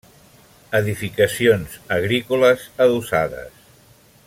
[0.77, 3.63] Edificacions agrícoles adossades.